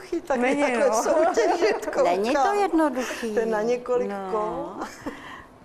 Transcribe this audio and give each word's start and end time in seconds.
jednoduchý, 0.00 0.20
tak 0.20 0.40
Není, 0.40 0.62
takhle 0.62 0.88
no. 0.88 1.02
soutěžit, 1.02 1.86
koukám. 1.94 2.04
Není 2.04 2.34
to 2.34 2.52
jednoduchý. 2.52 3.34
To 3.34 3.40
je 3.40 3.46
na 3.46 3.62
několik 3.62 4.08
no. 4.08 4.28
kol. 4.30 4.86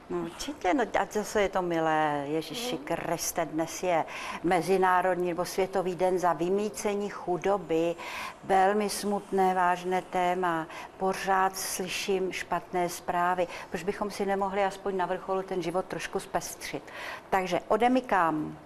No, 0.09 0.17
určitě, 0.17 0.73
no, 0.73 0.83
a 0.99 1.07
zase 1.11 1.41
je 1.41 1.49
to 1.49 1.61
milé, 1.61 2.23
Ježíši 2.27 2.77
Kriste, 2.77 3.45
dnes 3.45 3.83
je 3.83 4.05
Mezinárodní 4.43 5.27
nebo 5.27 5.45
Světový 5.45 5.95
den 5.95 6.19
za 6.19 6.33
vymícení 6.33 7.09
chudoby, 7.09 7.95
velmi 8.43 8.89
smutné, 8.89 9.53
vážné 9.53 10.01
téma, 10.01 10.67
pořád 10.97 11.57
slyším 11.57 12.31
špatné 12.31 12.89
zprávy, 12.89 13.47
proč 13.69 13.83
bychom 13.83 14.11
si 14.11 14.25
nemohli 14.25 14.63
aspoň 14.63 14.97
na 14.97 15.05
vrcholu 15.05 15.41
ten 15.41 15.61
život 15.61 15.85
trošku 15.85 16.19
zpestřit. 16.19 16.83
Takže 17.29 17.59
odemykám 17.67 18.57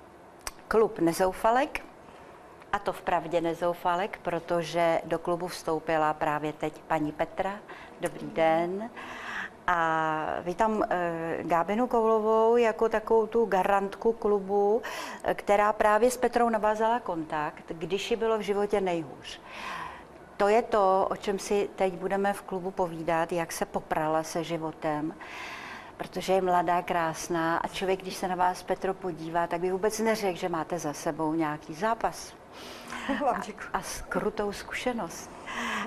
klub 0.68 1.00
Nezoufalek, 1.00 1.82
a 2.74 2.80
to 2.80 2.94
vpravdě 2.94 3.42
nezoufalek, 3.42 4.20
protože 4.22 5.02
do 5.06 5.20
klubu 5.20 5.48
vstoupila 5.48 6.14
právě 6.14 6.54
teď 6.54 6.82
paní 6.88 7.12
Petra. 7.12 7.60
Dobrý 8.02 8.28
den. 8.28 8.90
A 9.68 10.26
vítám 10.42 10.84
eh, 10.90 11.38
Gábinu 11.44 11.88
Koulovou 11.88 12.58
jako 12.58 12.90
takovou 12.90 13.28
tu 13.28 13.46
garantku 13.46 14.14
klubu, 14.14 14.82
eh, 15.24 15.34
která 15.34 15.74
právě 15.74 16.12
s 16.12 16.18
Petrou 16.18 16.50
navázala 16.50 17.00
kontakt, 17.00 17.64
když 17.68 18.12
jí 18.12 18.18
bylo 18.18 18.38
v 18.38 18.42
životě 18.42 18.82
nejhůř. 18.82 19.42
To 20.38 20.48
je 20.48 20.62
to, 20.62 21.08
o 21.12 21.16
čem 21.16 21.40
si 21.40 21.70
teď 21.76 21.94
budeme 21.94 22.34
v 22.34 22.42
klubu 22.42 22.72
povídat, 22.72 23.32
jak 23.32 23.52
se 23.52 23.66
poprala 23.66 24.24
se 24.24 24.44
životem 24.44 25.14
protože 25.98 26.34
je 26.34 26.42
mladá, 26.42 26.82
krásná 26.82 27.58
a 27.58 27.68
člověk, 27.68 28.02
když 28.02 28.16
se 28.16 28.28
na 28.28 28.36
vás 28.36 28.64
Petro 28.64 28.94
podívá, 28.94 29.48
tak 29.48 29.62
by 29.62 29.72
vůbec 29.72 30.00
neřekl, 30.00 30.40
že 30.40 30.50
máte 30.50 30.80
za 30.80 30.94
sebou 30.94 31.34
nějaký 31.34 31.74
zápas 31.74 32.34
A 33.74 33.82
s 33.82 34.02
krutou 34.02 34.52
zkušenost. 34.52 35.30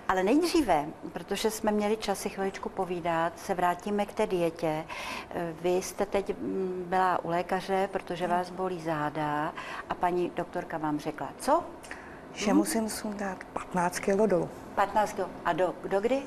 Ale 0.08 0.22
nejdříve, 0.22 0.84
protože 1.12 1.50
jsme 1.50 1.72
měli 1.72 1.96
čas 1.96 2.18
si 2.18 2.28
chviličku 2.28 2.68
povídat, 2.68 3.32
se 3.38 3.54
vrátíme 3.54 4.06
k 4.06 4.12
té 4.12 4.26
dietě. 4.26 4.84
Vy 5.60 5.70
jste 5.70 6.06
teď 6.06 6.38
mm, 6.38 6.84
byla 6.86 7.24
u 7.24 7.28
lékaře, 7.28 7.88
protože 7.92 8.26
vás 8.26 8.50
bolí 8.50 8.80
záda 8.80 9.52
a 9.90 9.94
paní 9.94 10.32
doktorka 10.36 10.78
vám 10.78 10.98
řekla, 10.98 11.28
co? 11.38 11.64
Že 12.34 12.54
musím 12.54 12.88
sundat 12.88 13.38
15 13.52 13.98
kg 13.98 14.16
dolů. 14.26 14.48
15 14.74 15.12
kg. 15.12 15.20
A 15.44 15.52
do, 15.52 15.74
do 15.88 16.00
kdy? 16.00 16.22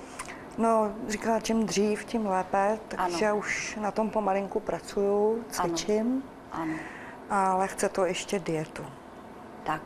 No, 0.58 0.92
říkala, 1.08 1.40
čím 1.40 1.66
dřív, 1.66 2.06
tím 2.06 2.26
lépe, 2.26 2.80
takže 2.88 3.28
Ano. 3.28 3.38
už 3.38 3.78
na 3.82 3.92
tom 3.92 4.10
pomalinku 4.10 4.60
pracuju, 4.60 5.44
cvičím, 5.50 6.24
Ano, 6.52 6.74
ale 7.30 7.68
chce 7.68 7.90
to 7.90 8.06
ještě 8.06 8.40
dietu. 8.40 8.86
tak. 9.64 9.82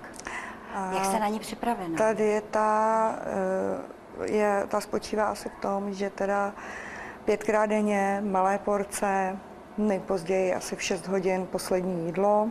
A 0.73 0.91
Jak 0.93 1.05
jste 1.05 1.19
na 1.19 1.27
ní 1.27 1.39
připravena? 1.39 1.97
Ta 1.97 2.13
dieta 2.13 3.15
eh, 3.21 4.31
je, 4.31 4.63
ta 4.67 4.81
spočívá 4.81 5.25
asi 5.25 5.49
v 5.49 5.61
tom, 5.61 5.93
že 5.93 6.09
teda 6.09 6.53
pětkrát 7.25 7.69
denně, 7.69 8.23
malé 8.25 8.57
porce, 8.57 9.37
nejpozději 9.77 10.53
asi 10.53 10.75
v 10.75 10.81
6 10.83 11.07
hodin 11.07 11.47
poslední 11.51 12.05
jídlo. 12.05 12.47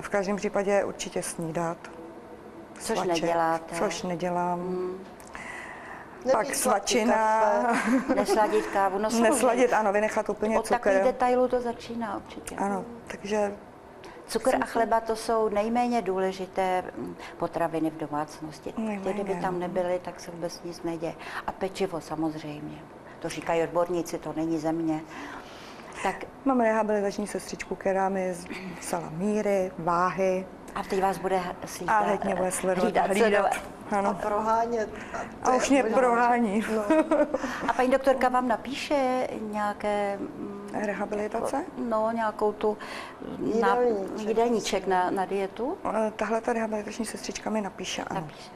V 0.00 0.08
každém 0.08 0.36
případě 0.36 0.84
určitě 0.84 1.22
snídat. 1.22 1.76
Což 2.78 2.98
Svaček, 2.98 3.22
neděláte. 3.22 3.74
Což 3.76 4.02
nedělám. 4.02 4.90
Nepít 6.24 6.32
Pak 6.32 6.46
sladký 6.46 6.54
svačina, 6.54 7.14
kafe. 7.14 8.14
Nesladit 8.14 8.66
kávu? 8.66 8.98
No 8.98 9.08
nesladit, 9.20 9.72
ano, 9.72 9.92
vynechat 9.92 10.28
úplně 10.28 10.58
Od 10.58 10.68
takových 10.68 10.98
cukr. 10.98 11.06
detailů 11.12 11.48
to 11.48 11.60
začíná 11.60 12.16
určitě. 12.16 12.54
Ano, 12.56 12.84
takže 13.06 13.52
Cukr 14.32 14.54
a 14.62 14.66
chleba 14.66 15.00
to 15.00 15.16
jsou 15.16 15.48
nejméně 15.48 16.02
důležité 16.02 16.82
mm, 16.96 17.16
potraviny 17.38 17.90
v 17.90 17.96
domácnosti. 17.96 18.74
Nejméně, 18.78 19.12
Kdyby 19.12 19.34
tam 19.40 19.54
no. 19.54 19.60
nebyly, 19.60 20.00
tak 20.04 20.20
se 20.20 20.30
vůbec 20.30 20.62
nic 20.64 20.82
neděje. 20.82 21.14
A 21.46 21.52
pečivo 21.52 22.00
samozřejmě. 22.00 22.78
To 23.20 23.28
říkají 23.28 23.62
odborníci, 23.62 24.18
to 24.18 24.32
není 24.36 24.58
země. 24.58 25.00
Tak 26.02 26.24
mám 26.44 26.60
rehabilitační 26.60 27.26
sestřičku, 27.26 27.74
která 27.74 28.08
mi 28.08 28.34
vzala 28.80 29.10
míry, 29.10 29.70
váhy 29.78 30.46
a 30.74 30.82
teď 30.82 31.02
vás 31.02 31.18
bude 31.18 31.40
slídat. 31.66 31.94
a 31.96 32.00
hned 32.04 32.24
mě 32.24 32.34
bude 32.34 32.50
sledovat, 32.50 32.82
hlídat, 32.84 33.06
hlídat. 33.06 33.20
sledovat. 33.28 33.52
A 33.90 33.98
Ano. 33.98 34.18
prohánět. 34.22 34.88
to 35.44 35.50
A 35.50 35.52
je 35.52 35.56
už 35.58 35.70
mě 35.70 35.82
prohání. 35.82 36.64
A 37.68 37.72
paní 37.72 37.90
doktorka 37.90 38.28
vám 38.28 38.48
napíše 38.48 39.28
nějaké... 39.40 40.18
Rehabilitace? 40.74 41.64
No, 41.78 42.10
nějakou 42.14 42.52
tu 42.52 42.78
na, 43.60 43.76
Jídelníček. 43.80 44.28
jídelníček 44.28 44.86
na, 44.86 45.10
na 45.10 45.24
dietu. 45.24 45.78
Tahle 46.16 46.40
ta 46.40 46.52
rehabilitační 46.52 47.06
sestřička 47.06 47.50
mi 47.50 47.60
napíše, 47.60 48.04
ano. 48.04 48.20
Napíše. 48.20 48.50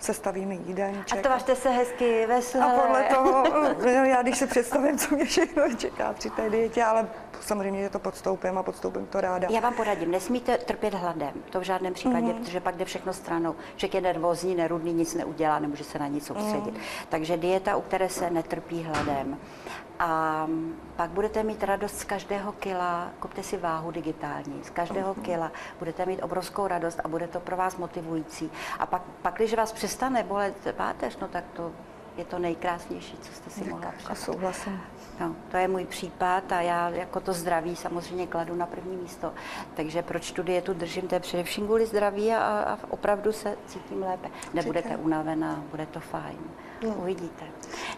Sestaví 0.00 0.46
mi 0.46 0.58
A 0.58 0.68
jídelníček. 0.68 1.20
tvařte 1.20 1.56
se 1.56 1.70
hezky, 1.70 2.26
veselé. 2.26 2.64
A 2.74 2.80
podle 2.80 3.02
toho, 3.04 3.44
no, 3.84 4.04
já 4.04 4.22
když 4.22 4.38
si 4.38 4.46
představím, 4.46 4.98
co 4.98 5.14
mě 5.14 5.24
všechno 5.24 5.62
čeká 5.76 6.12
při 6.12 6.30
té 6.30 6.50
dietě, 6.50 6.84
ale 6.84 7.08
samozřejmě, 7.40 7.82
že 7.82 7.90
to 7.90 7.98
podstoupím 7.98 8.58
a 8.58 8.62
podstoupím 8.62 9.06
to 9.06 9.20
ráda. 9.20 9.48
Já 9.50 9.60
vám 9.60 9.74
poradím, 9.74 10.10
nesmíte 10.10 10.58
trpět 10.58 10.94
hladem, 10.94 11.32
to 11.50 11.60
v 11.60 11.62
žádném 11.62 11.94
případě, 11.94 12.18
Mhm. 12.26 12.32
mm-hmm. 12.32 12.42
protože 12.44 12.60
pak 12.60 12.76
jde 12.76 12.84
všechno 12.84 13.12
stranou. 13.12 13.54
Člověk 13.76 13.94
je 13.94 14.00
nervózní, 14.00 14.54
nerudný, 14.54 14.92
nic 14.92 15.14
neudělá, 15.14 15.58
nemůže 15.58 15.84
se 15.84 15.98
na 15.98 16.06
nic 16.06 16.26
soustředit. 16.26 16.74
Mm. 16.74 16.80
Takže 17.08 17.36
dieta, 17.36 17.76
u 17.76 17.80
které 17.80 18.08
se 18.08 18.30
netrpí 18.30 18.82
hladem. 18.82 19.38
A 20.02 20.46
pak 20.96 21.10
budete 21.10 21.42
mít 21.42 21.62
radost 21.64 21.98
z 21.98 22.04
každého 22.04 22.52
kila, 22.52 23.10
kupte 23.20 23.42
si 23.42 23.56
váhu 23.56 23.90
digitální, 23.90 24.60
z 24.64 24.70
každého 24.70 25.14
Mhm. 25.14 25.22
kila 25.22 25.52
budete 25.78 26.06
mít 26.06 26.22
obrovskou 26.22 26.66
radost 26.66 27.00
a 27.04 27.08
bude 27.08 27.28
to 27.28 27.40
pro 27.40 27.56
vás 27.56 27.76
motivující. 27.76 28.50
A 28.78 28.86
pak, 28.86 29.02
pak 29.22 29.34
když 29.34 29.54
vás 29.54 29.72
přestane 29.72 30.22
bolet 30.22 30.54
páteř, 30.76 31.18
no 31.18 31.28
tak 31.28 31.44
to 31.52 31.72
je 32.16 32.24
to 32.24 32.38
nejkrásnější, 32.38 33.16
co 33.20 33.32
jste 33.32 33.50
si 33.50 33.64
mohla 33.70 33.88
A 33.88 33.92
představit. 33.92 34.20
souhlasím. 34.20 34.80
No, 35.20 35.36
to 35.50 35.56
je 35.56 35.68
můj 35.68 35.84
případ 35.84 36.52
a 36.52 36.60
já 36.60 36.88
jako 36.88 37.20
to 37.20 37.32
zdraví 37.32 37.76
samozřejmě 37.76 38.26
kladu 38.26 38.54
na 38.54 38.66
první 38.66 38.96
místo. 38.96 39.32
Takže 39.76 40.02
proč 40.02 40.32
tu 40.32 40.42
dietu 40.42 40.74
držím, 40.74 41.08
to 41.08 41.14
je 41.14 41.20
především 41.20 41.64
kvůli 41.66 41.86
zdraví 41.86 42.32
a, 42.32 42.38
a 42.42 42.78
opravdu 42.90 43.32
se 43.32 43.56
cítím 43.66 44.02
lépe. 44.02 44.28
Nebudete 44.54 44.96
unavená, 44.96 45.64
bude 45.70 45.86
to 45.86 46.00
fajn. 46.00 46.38
Uvidíte. 46.96 47.44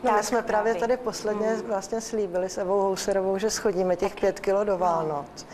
No, 0.04 0.10
my 0.10 0.16
Tak, 0.16 0.24
jsme 0.24 0.42
právě 0.42 0.74
tady 0.74 0.96
posledně 0.96 1.56
vlastně 1.66 2.00
slíbili 2.00 2.48
s 2.48 2.58
Evou 2.58 2.80
Houserovou, 2.80 3.38
že 3.38 3.50
schodíme 3.50 3.96
těch 3.96 4.14
pět 4.14 4.40
kilo 4.40 4.64
do 4.64 4.78
Vánoc. 4.78 5.46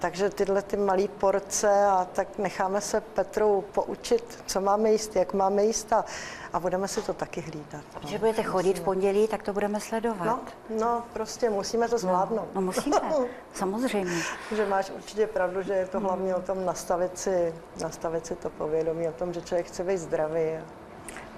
Takže 0.00 0.30
tyhle 0.30 0.62
ty 0.62 0.76
malé 0.76 1.08
porce 1.08 1.84
a 1.84 2.06
tak 2.12 2.38
necháme 2.38 2.80
se 2.80 3.00
Petrou 3.00 3.60
poučit, 3.60 4.42
co 4.46 4.60
máme 4.60 4.92
jíst, 4.92 5.16
jak 5.16 5.34
máme 5.34 5.64
jíst 5.64 5.92
a, 5.92 6.04
a 6.52 6.60
budeme 6.60 6.88
si 6.88 7.02
to 7.02 7.14
taky 7.14 7.40
hlídat. 7.40 7.84
no. 8.02 8.08
Že 8.08 8.18
budete 8.18 8.42
chodit 8.42 8.78
v 8.78 8.82
pondělí, 8.82 9.28
tak 9.28 9.42
to 9.42 9.52
budeme 9.52 9.80
sledovat. 9.80 10.24
No, 10.24 10.40
no, 10.80 11.04
prostě 11.12 11.50
musíme 11.50 11.88
to 11.88 11.98
zvládnout. 11.98 12.48
No 12.54 12.60
musíme, 12.60 12.96
samozřejmě. 13.54 14.22
že 14.56 14.66
máš 14.66 14.90
určitě 14.90 15.26
pravdu, 15.26 15.62
že 15.62 15.72
je 15.74 15.86
to 15.86 16.00
hlavně 16.00 16.34
o 16.34 16.42
tom 16.42 16.64
nastavit 16.64 17.18
si, 17.18 17.54
nastavit 17.82 18.26
si 18.26 18.36
to 18.36 18.50
povědomí, 18.50 19.08
o 19.08 19.12
tom, 19.12 19.32
že 19.32 19.42
člověk 19.42 19.66
chce 19.66 19.84
být 19.84 19.98
zdravý. 19.98 20.58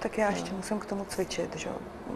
Tak 0.03 0.17
já 0.17 0.29
ještě 0.29 0.53
musím 0.53 0.79
k 0.79 0.85
tomu 0.85 1.05
cvičit, 1.05 1.55
že. 1.55 1.69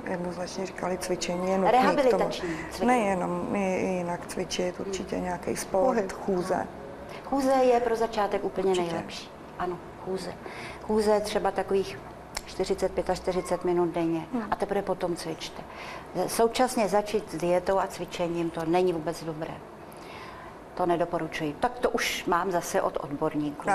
Jednoznačně 0.10 0.66
říkali, 0.66 0.98
cvičení 0.98 1.52
je 1.52 1.58
nutné 1.58 1.96
k 1.96 2.10
tomu. 2.10 2.24
Cvičení. 2.24 2.54
Nejenom 2.86 3.56
jinak 3.56 4.28
cvičit, 4.28 4.80
určitě 4.80 5.20
nějaký 5.20 5.56
sport, 5.56 5.86
Pohyb. 5.86 6.12
chůze. 6.12 6.68
Chůze 7.26 7.52
je 7.54 7.80
pro 7.80 7.96
začátek 7.96 8.44
úplně 8.44 8.70
Určitě. 8.70 8.88
nejlepší. 8.88 9.30
Ano, 9.60 9.78
chůze. 10.06 10.34
Chůze 10.82 11.20
třeba 11.20 11.52
takových 11.52 12.00
45 12.46 13.10
až 13.10 13.20
40 13.20 13.66
minut 13.66 13.90
denně 13.94 14.26
a 14.52 14.56
teprve 14.56 14.82
potom 14.82 15.16
cvičte. 15.16 15.62
Současně 16.28 16.88
začít 16.88 17.32
s 17.32 17.38
dietou 17.38 17.80
a 17.80 17.88
cvičením, 17.88 18.50
to 18.50 18.66
není 18.66 18.94
vůbec 18.94 19.24
dobré. 19.24 19.54
To 20.78 20.86
nedoporučuji. 20.86 21.54
Tak 21.60 21.80
to 21.80 21.90
už 21.90 22.26
mám 22.26 22.52
zase 22.52 22.82
od 22.82 22.98
odborníků. 23.02 23.70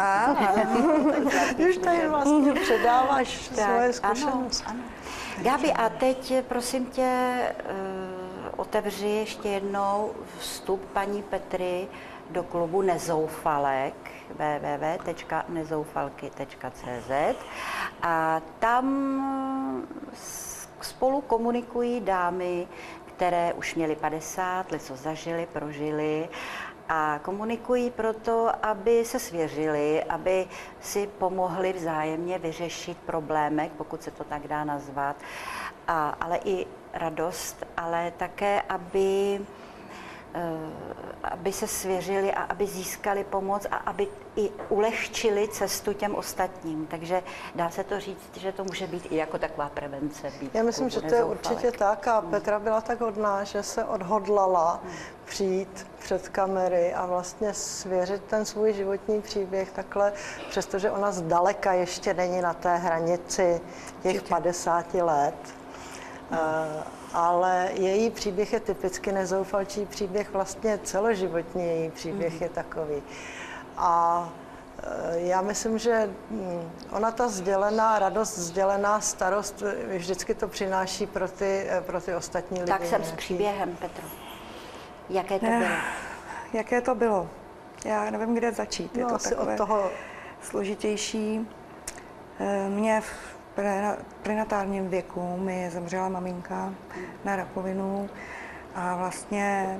Už 1.68 1.76
tady 1.76 2.08
vlastně 2.08 2.52
předáváš 2.52 3.48
Tak, 3.48 3.64
svoje 3.64 3.92
zkušenosti. 3.92 4.64
Ano, 4.66 4.80
ano. 4.80 4.82
Gabi, 5.42 5.72
a 5.72 5.88
teď 5.88 6.32
prosím 6.48 6.86
tě, 6.86 7.38
uh, 7.64 7.70
otevři 8.56 9.06
ještě 9.06 9.48
jednou 9.48 10.12
vstup 10.38 10.80
paní 10.92 11.22
Petry 11.22 11.88
do 12.30 12.42
klubu 12.42 12.82
Nezoufalek 12.82 13.94
www.nezoufalky.cz 14.30 17.10
a 18.02 18.40
tam 18.58 18.86
spolu 20.80 21.20
komunikují 21.20 22.00
dámy, 22.00 22.68
které 23.06 23.52
už 23.52 23.74
měly 23.74 23.96
50 23.96 24.72
let, 24.72 24.82
co 24.82 24.96
zažili, 24.96 25.48
prožili 25.52 26.28
a 26.94 27.20
komunikují 27.22 27.90
proto, 27.90 28.50
aby 28.62 29.04
se 29.04 29.18
svěřili, 29.18 30.04
aby 30.04 30.46
si 30.80 31.06
pomohli 31.18 31.72
vzájemně 31.72 32.38
vyřešit 32.38 32.98
problémek, 33.06 33.72
pokud 33.72 34.02
se 34.02 34.10
to 34.10 34.24
tak 34.24 34.48
dá 34.48 34.64
nazvat, 34.64 35.16
a, 35.88 36.08
ale 36.20 36.40
i 36.44 36.66
radost, 36.92 37.64
ale 37.76 38.12
také, 38.16 38.60
aby 38.60 39.40
aby 41.22 41.52
se 41.52 41.66
svěřili 41.66 42.32
a 42.32 42.42
aby 42.42 42.66
získali 42.66 43.24
pomoc 43.24 43.66
a 43.70 43.76
aby 43.76 44.08
i 44.36 44.50
ulehčili 44.68 45.48
cestu 45.48 45.92
těm 45.92 46.14
ostatním. 46.14 46.86
Takže 46.86 47.22
dá 47.54 47.70
se 47.70 47.84
to 47.84 48.00
říct, 48.00 48.36
že 48.36 48.52
to 48.52 48.64
může 48.64 48.86
být 48.86 49.06
i 49.10 49.16
jako 49.16 49.38
taková 49.38 49.68
prevence. 49.68 50.32
Být 50.40 50.54
Já 50.54 50.62
myslím, 50.62 50.90
že 50.90 51.00
to 51.00 51.14
je 51.14 51.24
určitě 51.24 51.72
tak 51.72 52.08
a 52.08 52.20
Petra 52.20 52.58
byla 52.58 52.80
tak 52.80 53.00
hodná, 53.00 53.44
že 53.44 53.62
se 53.62 53.84
odhodlala 53.84 54.80
přijít 55.24 55.86
před 55.98 56.28
kamery 56.28 56.94
a 56.94 57.06
vlastně 57.06 57.54
svěřit 57.54 58.24
ten 58.24 58.44
svůj 58.44 58.72
životní 58.72 59.22
příběh 59.22 59.72
takhle, 59.72 60.12
přestože 60.50 60.90
ona 60.90 61.12
zdaleka 61.12 61.72
ještě 61.72 62.14
není 62.14 62.40
na 62.40 62.54
té 62.54 62.76
hranici 62.76 63.60
těch 64.02 64.22
50 64.22 64.94
let. 64.94 65.34
Uh, 66.30 66.38
ale 67.14 67.70
její 67.74 68.10
příběh 68.10 68.52
je 68.52 68.60
typicky 68.60 69.12
nezoufalčí 69.12 69.86
příběh, 69.86 70.32
vlastně 70.32 70.78
celoživotní 70.84 71.64
její 71.64 71.90
příběh 71.90 72.32
mm. 72.32 72.42
je 72.42 72.48
takový. 72.48 73.02
A 73.76 74.28
e, 74.82 75.20
já 75.20 75.40
myslím, 75.40 75.78
že 75.78 76.10
mm, 76.30 76.70
ona 76.90 77.10
ta 77.10 77.28
sdělená 77.28 77.98
radost, 77.98 78.38
sdělená 78.38 79.00
starost, 79.00 79.62
e, 79.62 79.98
vždycky 79.98 80.34
to 80.34 80.48
přináší 80.48 81.06
pro 81.06 81.28
ty, 81.28 81.66
e, 81.68 81.80
pro 81.80 82.00
ty 82.00 82.14
ostatní 82.14 82.58
lidi. 82.58 82.72
Tak 82.72 82.84
jsem 82.84 83.04
s 83.04 83.12
příběhem, 83.12 83.76
Petro. 83.76 84.04
Jaké 85.10 85.38
to 85.38 85.46
bylo? 85.46 85.76
Jaké 86.52 86.80
to 86.80 86.94
bylo? 86.94 87.28
Já 87.84 88.10
nevím, 88.10 88.34
kde 88.34 88.52
začít. 88.52 88.96
Je 88.96 89.02
no, 89.02 89.08
to 89.10 89.18
takové 89.18 89.52
od 89.52 89.56
toho... 89.56 89.90
složitější. 90.42 91.48
Mě 92.68 93.02
v 93.56 94.14
prenatálním 94.22 94.88
věku 94.88 95.36
mi 95.36 95.70
zemřela 95.72 96.08
maminka 96.08 96.74
na 97.24 97.36
rakovinu 97.36 98.10
a 98.74 98.96
vlastně 98.96 99.78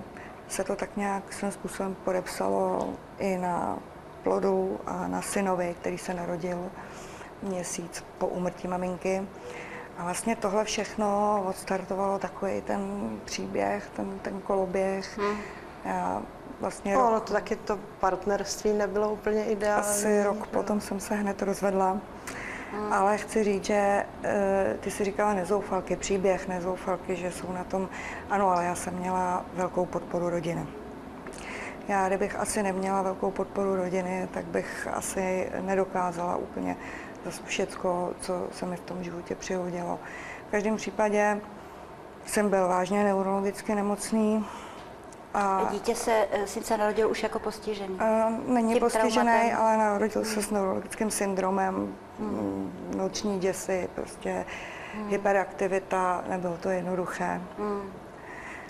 se 0.49 0.65
to 0.65 0.77
tak 0.77 0.97
nějak 0.97 1.33
svým 1.33 1.53
způsobem 1.53 1.97
podepsalo 2.05 2.93
i 3.19 3.39
na 3.39 3.79
plodu 4.23 4.81
a 4.87 5.09
na 5.09 5.23
synovi, 5.23 5.75
který 5.81 5.99
se 5.99 6.15
narodil 6.15 6.71
měsíc 7.43 8.05
po 8.19 8.27
úmrtí 8.27 8.69
maminky. 8.69 9.23
A 9.99 10.05
vlastně 10.05 10.37
tohle 10.37 10.65
všechno 10.65 11.43
odstartovalo 11.49 12.19
takový 12.19 12.61
ten 12.61 13.11
příběh, 13.25 13.91
ten, 13.97 14.19
ten 14.19 14.41
koloběh. 14.41 15.19
Hmm. 15.19 15.37
Já 15.85 16.23
vlastně 16.61 16.95
no, 16.95 17.11
rok, 17.11 17.25
to 17.25 17.33
taky 17.33 17.57
to 17.57 17.79
partnerství 18.01 18.73
nebylo 18.73 19.13
úplně 19.13 19.45
ideální. 19.45 19.87
Asi 19.87 20.23
rok 20.23 20.47
potom 20.47 20.81
jsem 20.81 21.01
se 21.01 21.15
hned 21.15 21.43
rozvedla. 21.43 21.99
Hmm. 22.73 22.93
Ale 22.93 23.19
chci 23.19 23.45
říct, 23.45 23.65
že 23.65 24.07
eh, 24.25 24.77
ty 24.81 24.91
si 24.91 25.05
říkala 25.05 25.35
nezoufalky, 25.35 25.97
příběh 25.97 26.49
nezoufalky, 26.49 27.17
že 27.17 27.31
jsou 27.31 27.53
na 27.53 27.65
tom, 27.65 27.89
ano, 28.31 28.51
ale 28.51 28.65
já 28.65 28.75
jsem 28.75 28.95
měla 28.95 29.45
velkou 29.55 29.87
podporu 29.87 30.31
rodiny. 30.31 30.67
Já, 31.89 32.09
kdybych 32.09 32.37
asi 32.37 32.63
neměla 32.63 33.03
velkou 33.03 33.31
podporu 33.31 33.77
rodiny, 33.77 34.29
tak 34.33 34.45
bych 34.45 34.89
asi 34.93 35.51
nedokázala 35.61 36.37
úplně 36.37 36.77
zase 37.25 37.43
všecko, 37.47 38.13
co 38.21 38.49
se 38.53 38.67
mi 38.67 38.77
v 38.77 38.81
tom 38.81 39.05
životě 39.05 39.35
přihodilo. 39.35 39.99
V 40.49 40.51
každém 40.51 40.77
případě 40.77 41.41
jsem 42.27 42.51
byl 42.51 42.69
vážně 42.69 43.05
neurologicky 43.05 43.75
nemocný, 43.75 44.47
a 45.35 45.69
Dítě 45.71 45.95
se 45.95 46.29
eh, 46.31 46.47
sice 46.47 46.77
narodil 46.77 47.11
už 47.11 47.23
jako 47.23 47.39
postižený. 47.39 47.95
Uh, 47.95 48.55
není 48.55 48.81
postižený, 48.81 49.53
ale 49.53 49.77
narodil 49.77 50.25
se 50.25 50.43
s 50.43 50.51
neurologickým 50.51 51.11
syndromem, 51.11 51.95
hmm. 52.19 52.73
noční 52.97 53.39
děsy, 53.39 53.89
prostě 53.95 54.45
hmm. 54.95 55.09
hyperaktivita, 55.09 56.25
nebylo 56.29 56.57
to 56.57 56.71
jednoduché. 56.71 57.41
Hmm. 57.59 57.93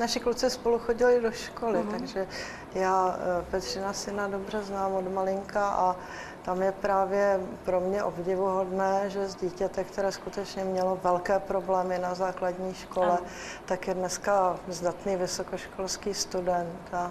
Naši 0.00 0.20
kluci 0.20 0.50
spolu 0.50 0.78
chodili 0.78 1.20
do 1.20 1.32
školy, 1.32 1.80
hmm. 1.80 1.90
takže 1.90 2.26
já 2.74 3.16
eh, 3.18 3.44
Petřina 3.50 3.92
syna 3.92 4.28
dobře 4.28 4.62
znám 4.62 4.92
od 4.92 5.12
malinka 5.12 5.68
a 5.68 5.96
tam 6.42 6.62
je 6.62 6.72
právě 6.72 7.40
pro 7.64 7.80
mě 7.80 8.04
obdivuhodné, 8.04 9.10
že 9.10 9.28
z 9.28 9.34
dítěte, 9.34 9.84
které 9.84 10.12
skutečně 10.12 10.64
mělo 10.64 10.98
velké 11.02 11.38
problémy 11.38 11.98
na 11.98 12.14
základní 12.14 12.74
škole, 12.74 13.18
ano. 13.18 13.26
tak 13.64 13.88
je 13.88 13.94
dneska 13.94 14.56
zdatný 14.68 15.16
vysokoškolský 15.16 16.14
student. 16.14 16.80
A, 16.92 17.10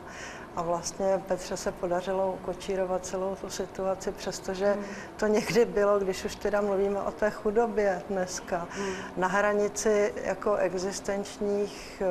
a 0.56 0.62
vlastně 0.62 1.22
Petře 1.28 1.58
se 1.58 1.72
podařilo 1.72 2.32
ukočírovat 2.32 3.06
celou 3.06 3.36
tu 3.36 3.50
situaci, 3.50 4.12
přestože 4.12 4.74
hmm. 4.74 4.84
to 5.18 5.28
někdy 5.28 5.66
bylo, 5.66 6.00
když 6.00 6.26
už 6.26 6.36
teda 6.36 6.62
mluvíme 6.62 7.02
o 7.02 7.12
té 7.12 7.30
chudobě 7.30 8.02
dneska, 8.10 8.68
hmm. 8.72 8.94
na 9.18 9.28
hranici 9.28 10.14
jako 10.24 10.56
existenčních, 10.56 12.02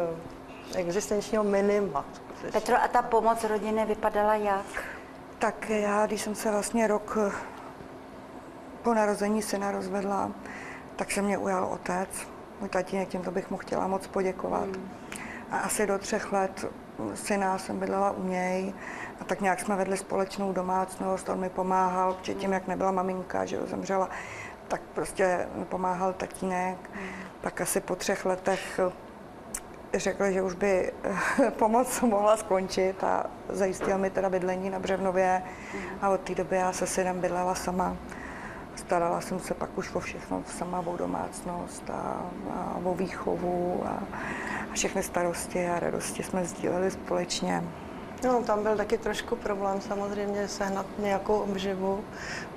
existenčního 0.77 1.45
minima. 1.45 2.05
Petro, 2.53 2.77
a 2.83 2.89
ta 2.89 3.03
pomoc 3.03 3.45
rodiny 3.45 3.87
vypadala 3.87 4.35
jak? 4.35 4.67
Tak 5.39 5.71
já, 5.71 6.07
když 6.07 6.23
jsem 6.23 6.35
se 6.35 6.51
vlastně 6.51 6.87
rok 6.87 7.19
po 8.83 8.95
narození 8.95 9.43
syna 9.43 9.71
rozvedla, 9.71 10.31
tak 10.97 11.11
se 11.11 11.23
mě 11.23 11.39
ujal 11.39 11.65
otec, 11.65 12.09
můj 12.61 12.69
tatínek, 12.69 13.09
tímto 13.09 13.31
bych 13.31 13.51
mu 13.51 13.57
chtěla 13.57 13.87
moc 13.87 14.07
poděkovat. 14.07 14.65
Hmm. 14.65 14.91
A 15.51 15.59
asi 15.59 15.87
do 15.87 15.99
třech 15.99 16.33
let 16.33 16.65
syna 17.15 17.59
jsem 17.59 17.79
bydlela 17.79 18.11
u 18.11 18.23
něj 18.23 18.75
a 19.21 19.25
tak 19.25 19.41
nějak 19.41 19.61
jsme 19.61 19.77
vedli 19.77 19.97
společnou 19.97 20.53
domácnost, 20.53 21.29
on 21.29 21.41
mi 21.41 21.49
pomáhal, 21.49 22.15
protože 22.15 22.35
tím, 22.35 22.53
jak 22.53 22.67
nebyla 22.67 22.91
maminka, 22.91 23.45
že 23.45 23.57
jo, 23.57 23.67
zemřela, 23.67 24.09
tak 24.69 24.81
prostě 24.95 25.49
mi 25.55 25.65
pomáhal 25.65 26.13
tatínek. 26.13 26.91
Hmm. 26.93 27.09
Tak 27.41 27.61
asi 27.61 27.81
po 27.81 27.97
třech 27.97 28.25
letech 28.25 28.81
řekl, 29.95 30.31
že 30.31 30.43
už 30.43 30.55
by 30.55 30.93
eh, 31.05 31.51
pomoc 31.59 32.01
mohla 32.01 32.37
skončit 32.37 33.05
a 33.05 33.27
zajistil 33.49 33.99
mi 33.99 34.11
teda 34.11 34.31
bydlení 34.31 34.71
na 34.71 34.79
Břevnově 34.79 35.43
a 36.03 36.09
od 36.09 36.21
té 36.21 36.35
doby 36.35 36.57
já 36.57 36.73
se 36.73 36.87
synem 36.87 37.21
bydlela 37.21 37.55
sama. 37.55 37.97
Starala 38.77 39.21
jsem 39.21 39.41
se 39.41 39.55
pak 39.55 39.79
už 39.79 39.95
o 39.95 40.01
všechno, 40.01 40.43
sama 40.47 40.81
o 40.87 40.97
domácnost 40.97 41.91
a, 41.91 42.31
a 42.51 42.81
o 42.85 42.95
výchovu 42.95 43.83
a, 43.87 44.03
a 44.71 44.73
všechny 44.73 45.03
starosti 45.03 45.69
a 45.69 45.81
radosti 45.81 46.23
jsme 46.23 46.45
sdíleli 46.45 46.91
společně. 46.91 47.65
No, 48.25 48.43
tam 48.43 48.63
byl 48.63 48.77
taky 48.77 48.99
trošku 48.99 49.37
problém 49.37 49.81
samozřejmě 49.81 50.49
sehnat 50.49 50.87
nějakou 50.99 51.39
obživu, 51.39 52.05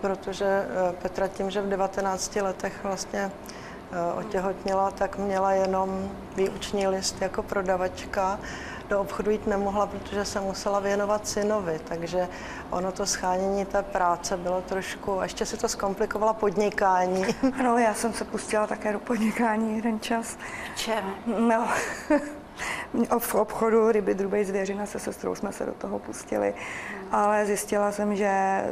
protože 0.01 0.45
eh, 0.45 0.93
Petra 1.01 1.27
tím, 1.27 1.49
že 1.49 1.61
v 1.61 1.69
19 1.69 2.35
letech 2.35 2.83
vlastně 2.83 3.31
otěhotněla, 4.15 4.91
tak 4.91 5.17
měla 5.17 5.51
jenom 5.51 6.11
výuční 6.35 6.87
list 6.87 7.21
jako 7.21 7.43
prodavačka. 7.43 8.39
Do 8.89 9.01
obchodu 9.01 9.31
jít 9.31 9.47
nemohla, 9.47 9.87
protože 9.87 10.25
se 10.25 10.41
musela 10.41 10.79
věnovat 10.79 11.27
synovi, 11.27 11.79
takže 11.89 12.27
ono 12.69 12.91
to 12.91 13.05
schánění 13.05 13.65
té 13.65 13.83
práce 13.83 14.37
bylo 14.37 14.61
trošku, 14.61 15.19
a 15.19 15.23
ještě 15.23 15.45
si 15.45 15.57
to 15.57 15.67
zkomplikovala 15.67 16.33
podnikání. 16.33 17.25
Ano, 17.59 17.77
já 17.77 17.93
jsem 17.93 18.13
se 18.13 18.23
pustila 18.23 18.67
také 18.67 18.93
do 18.93 18.99
podnikání 18.99 19.75
jeden 19.75 19.99
čas. 19.99 20.37
Čem? 20.75 21.15
No, 21.25 21.67
v 23.19 23.35
obchodu 23.35 23.91
ryby, 23.91 24.13
drubej 24.13 24.45
zvěřina 24.45 24.85
se 24.85 24.99
sestrou 24.99 25.35
jsme 25.35 25.51
se 25.51 25.65
do 25.65 25.71
toho 25.71 25.99
pustili, 25.99 26.53
ale 27.11 27.45
zjistila 27.45 27.91
jsem, 27.91 28.15
že 28.15 28.63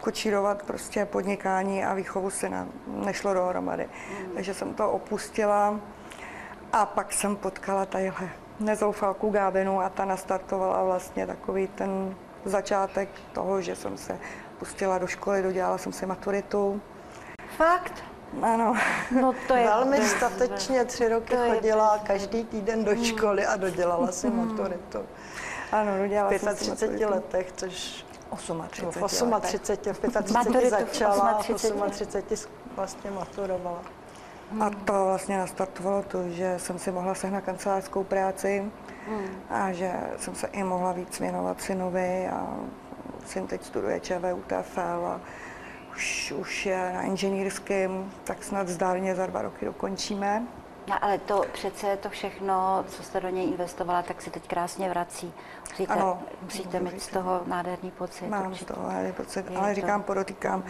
kočírovat 0.00 0.62
prostě 0.62 1.04
podnikání 1.04 1.84
a 1.84 1.94
výchovu 1.94 2.30
syna 2.30 2.66
nešlo 2.86 3.34
dohromady. 3.34 3.88
Takže 4.34 4.54
jsem 4.54 4.74
to 4.74 4.90
opustila 4.90 5.80
a 6.72 6.86
pak 6.86 7.12
jsem 7.12 7.36
potkala 7.36 7.86
tadyhle 7.86 8.28
nezoufalku 8.60 9.30
Gábinu 9.30 9.80
a 9.80 9.88
ta 9.88 10.04
nastartovala 10.04 10.84
vlastně 10.84 11.26
takový 11.26 11.66
ten 11.66 12.14
začátek 12.44 13.08
toho, 13.32 13.60
že 13.60 13.76
jsem 13.76 13.98
se 13.98 14.18
pustila 14.58 14.98
do 14.98 15.06
školy, 15.06 15.42
dodělala 15.42 15.78
jsem 15.78 15.92
si 15.92 16.06
maturitu. 16.06 16.80
Fakt? 17.56 18.04
Ano. 18.42 18.76
No 19.20 19.34
to 19.48 19.54
je 19.54 19.64
Velmi 19.64 20.00
statečně 20.00 20.84
tři 20.84 21.08
roky 21.08 21.36
to 21.36 21.54
chodila 21.54 21.98
každý 21.98 22.44
týden 22.44 22.84
do 22.84 23.04
školy 23.04 23.46
a 23.46 23.56
dodělala 23.56 24.12
si 24.12 24.30
mm. 24.30 24.48
maturitu. 24.48 24.98
Ano, 25.72 25.98
dodělala 25.98 26.30
v 26.30 26.54
35 26.54 27.06
letech, 27.06 27.52
což 27.56 28.04
38. 28.36 28.64
V 28.64 28.68
38, 28.68 29.30
v 29.30 29.40
35 29.40 30.70
začala, 30.70 31.42
v 31.42 31.90
38 31.90 32.52
vlastně 32.76 33.10
maturovala. 33.10 33.82
A 34.60 34.70
to 34.70 35.04
vlastně 35.04 35.38
nastartovalo 35.38 36.02
to, 36.02 36.28
že 36.28 36.54
jsem 36.56 36.78
si 36.78 36.90
mohla 36.92 37.14
sehnat 37.14 37.44
kancelářskou 37.44 38.04
práci 38.04 38.70
hmm. 39.08 39.28
a 39.50 39.72
že 39.72 39.92
jsem 40.16 40.34
se 40.34 40.46
i 40.46 40.62
mohla 40.62 40.92
víc 40.92 41.20
věnovat 41.20 41.60
synovi 41.60 42.28
a 42.28 42.56
syn 43.26 43.46
teď 43.46 43.64
studuje 43.64 44.00
ČVUTFL 44.00 45.06
a 45.06 45.20
už, 45.98 46.32
už 46.36 46.66
je 46.66 46.92
na 46.94 47.02
inženýrském, 47.02 48.12
tak 48.24 48.44
snad 48.44 48.68
zdárně 48.68 49.14
za 49.14 49.26
dva 49.26 49.42
roky 49.42 49.66
dokončíme. 49.66 50.42
No, 50.88 51.04
ale 51.04 51.18
to 51.18 51.42
přece 51.52 51.96
to 51.96 52.08
všechno, 52.10 52.84
co 52.88 53.02
jste 53.02 53.20
do 53.20 53.28
něj 53.28 53.48
investovala, 53.48 54.02
tak 54.02 54.22
si 54.22 54.30
teď 54.30 54.48
krásně 54.48 54.90
vrací. 54.90 55.32
Musíte, 55.70 55.92
ano, 55.92 56.22
musíte 56.42 56.80
mít 56.80 57.02
z 57.02 57.08
toho 57.08 57.40
nádherný 57.46 57.90
pocit. 57.90 58.28
Mám 58.28 58.54
z 58.54 58.64
toho 58.64 58.82
nádherný 58.82 59.12
pocit, 59.12 59.44
ale 59.56 59.68
to... 59.68 59.74
říkám, 59.74 60.02
podotýkám, 60.02 60.64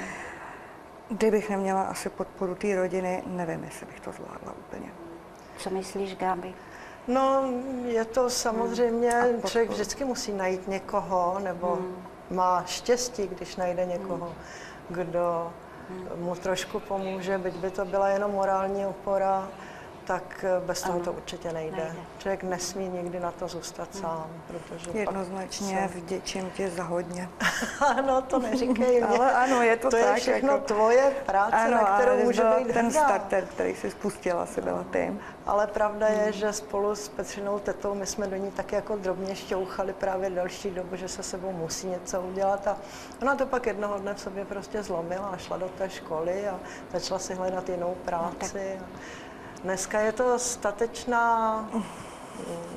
kdybych 1.09 1.51
neměla 1.51 1.83
asi 1.83 2.09
podporu 2.09 2.55
té 2.55 2.77
rodiny, 2.77 3.23
nevím, 3.27 3.65
jestli 3.65 3.87
bych 3.87 4.01
to 4.01 4.13
zvládla 4.13 4.53
úplně. 4.59 4.93
Co 5.59 5.71
myslíš, 5.71 6.17
Gáby? 6.17 6.55
No, 7.09 7.45
je 7.85 8.05
to 8.05 8.31
samozřejmě, 8.31 9.11
Hmm. 9.11 9.43
Člověk 9.43 9.71
vždycky 9.71 10.05
musí 10.05 10.33
najít 10.33 10.69
někoho, 10.69 11.39
nebo 11.43 11.75
Hmm. 11.75 12.03
má 12.31 12.65
štěstí, 12.67 13.27
když 13.27 13.57
najde 13.57 13.87
někoho, 13.87 14.35
kdo 14.89 15.53
mu 16.17 16.35
trošku 16.35 16.81
pomůže, 16.81 17.39
byť 17.39 17.55
by 17.55 17.71
to 17.71 17.85
byla 17.85 18.09
jenom 18.09 18.31
morální 18.31 18.87
opora, 18.87 19.49
tak 20.09 20.45
eh, 20.45 20.61
bez 20.67 20.83
toho 20.83 21.01
to 21.01 21.13
určitě 21.13 21.53
nejde. 21.53 21.77
nejde. 21.77 21.93
Člověk 22.19 22.43
nesmí 22.43 22.89
nikdy 22.89 23.21
na 23.21 23.31
to 23.33 23.49
zůstat 23.49 23.95
sám, 23.95 24.27
protože 24.47 24.99
Jednoznačně 24.99 25.89
se- 25.93 25.99
vděčím 25.99 26.51
ti 26.51 26.69
za 26.71 26.83
hodně. 26.83 27.29
Ano, 27.97 28.23
to 28.23 28.39
neříkej 28.39 29.01
mě. 29.01 29.07
Ale 29.07 29.33
ano, 29.33 29.63
je 29.63 29.77
to 29.77 29.91
to 29.91 29.97
je 29.97 30.05
tak, 30.05 30.17
všechno 30.17 30.53
jako- 30.53 30.65
tvoje 30.65 31.13
práce, 31.27 31.57
Ano, 31.57 31.77
na 31.77 31.99
kterou 31.99 32.25
může 32.25 32.43
být 32.59 32.73
ten 32.73 32.87
hrdá. 32.87 33.05
starter, 33.05 33.45
který 33.47 33.75
si 33.75 33.91
spustila, 33.91 34.47
si 34.47 34.61
byla 34.61 34.85
ty. 34.91 35.13
Ale 35.47 35.67
pravda 35.67 36.09
je, 36.09 36.33
že 36.33 36.53
spolu 36.53 36.95
s 36.95 37.09
Petřinou 37.09 37.59
tetou 37.59 37.95
my 37.95 38.07
jsme 38.07 38.27
do 38.27 38.37
ní 38.37 38.51
tak 38.51 38.73
jako 38.73 38.97
drobně 38.97 39.37
šťouchali 39.37 39.93
právě 39.93 40.31
další 40.31 40.71
dobu, 40.71 40.97
že 40.97 41.09
se 41.09 41.23
sebou 41.23 41.53
musí 41.53 41.87
něco 41.87 42.21
udělat 42.21 42.67
a 42.69 42.77
ona 43.23 43.35
to 43.35 43.47
pak 43.47 43.67
jednoho 43.67 43.99
dne 43.99 44.15
v 44.15 44.21
sobě 44.21 44.45
prostě 44.45 44.83
zlomila 44.83 45.29
a 45.29 45.37
šla 45.37 45.57
do 45.57 45.69
té 45.69 45.91
školy 45.91 46.49
a 46.49 46.59
začala 46.93 47.19
si 47.19 47.35
hledat 47.35 47.69
jinou 47.69 47.97
práci. 48.05 48.79
A 48.81 48.85
dneska 49.63 50.01
je 50.01 50.13
to 50.13 50.39
statečná, 50.39 51.69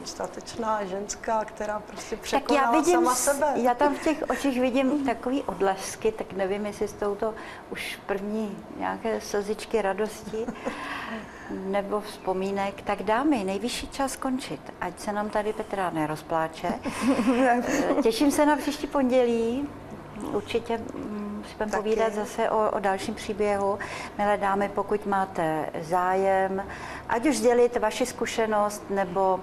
statečná 0.06 0.86
ženská, 0.86 1.46
která 1.46 1.80
prostě 1.80 2.16
Tak 2.16 2.24
překonala 2.24 2.66
já 2.66 2.72
vidím, 2.72 2.94
sama 2.94 3.16
sebe. 3.16 3.54
já 3.56 3.74
tam 3.74 3.96
v 3.96 4.04
těch 4.04 4.24
očích 4.30 4.62
vidím 4.62 5.06
takový 5.06 5.44
odlesky, 5.44 6.12
tak 6.12 6.34
nevím, 6.34 6.66
jestli 6.66 6.88
s 6.88 6.94
touto 6.94 7.34
už 7.70 8.00
první 8.06 8.58
nějaké 8.78 9.22
slzičky 9.22 9.82
radosti 9.82 10.46
nebo 11.50 12.02
vzpomínek. 12.02 12.82
Tak 12.82 13.04
dámy, 13.04 13.44
nejvyšší 13.44 13.88
čas 13.88 14.12
skončit, 14.12 14.74
ať 14.82 15.00
se 15.00 15.12
nám 15.12 15.30
tady 15.30 15.54
Petra 15.54 15.90
nerozpláče. 15.90 16.74
Těším 18.04 18.32
se 18.32 18.46
na 18.46 18.56
příští 18.56 18.88
pondělí. 18.88 19.70
Určitě 20.24 20.78
mm, 20.78 21.44
Taky. 21.58 21.72
povídat 21.72 22.14
zase 22.14 22.50
o, 22.50 22.72
o 22.72 22.80
dalším 22.80 23.16
příběhu. 23.16 23.80
Milé 24.18 24.38
dámy, 24.38 24.70
pokud 24.76 25.06
máte 25.06 25.70
zájem, 25.82 26.66
ať 27.10 27.26
už 27.26 27.38
sdělit 27.38 27.78
vaši 27.78 28.06
zkušenost 28.06 28.84
nebo 28.90 29.40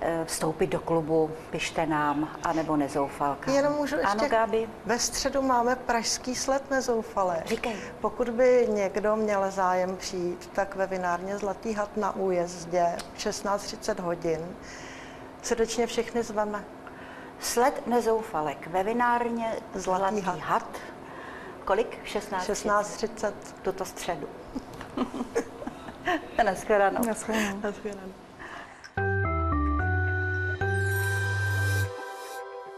eh, 0.00 0.24
vstoupit 0.24 0.66
do 0.66 0.80
klubu, 0.80 1.30
pište 1.50 1.86
nám, 1.86 2.28
anebo 2.42 2.76
nezoufalka. 2.76 3.50
Jenom 3.50 3.72
můžu 3.72 3.96
ještě... 3.96 4.08
Ano, 4.18 4.28
Gáby? 4.28 4.68
Ve 4.86 4.98
středu 4.98 5.42
máme 5.42 5.76
pražský 5.76 6.34
sled 6.34 6.70
nezoufalé. 6.70 7.42
Říkej. 7.46 7.76
Pokud 8.00 8.28
by 8.28 8.68
někdo 8.70 9.16
měl 9.16 9.50
zájem 9.50 9.96
přijít, 9.96 10.50
tak 10.52 10.76
ve 10.76 10.86
vinárně 10.86 11.38
Zlatý 11.38 11.72
had 11.72 11.96
na 11.96 12.16
újezdě 12.16 12.86
v 13.14 13.18
16.30 13.18 14.02
hodin. 14.02 14.40
Srdečně 15.42 15.86
všechny 15.86 16.22
zveme. 16.22 16.64
Sled 17.40 17.86
nezoufalek 17.86 18.66
ve 18.66 18.82
vinárně 18.82 19.56
Zlatý 19.74 20.20
Zlatý, 20.20 20.20
had. 20.20 20.38
had. 20.38 20.78
Kolik? 21.64 21.98
16. 22.04 22.48
16.30. 22.48 23.32
Tuto 23.62 23.84
středu. 23.84 24.28
Naschledanou. 26.44 27.04
Naschledanou. 27.06 27.60
Naschledanou. 27.62 28.12